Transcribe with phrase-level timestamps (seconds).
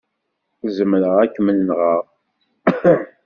[0.75, 2.03] Zemreɣ ad kem-nɣeɣ.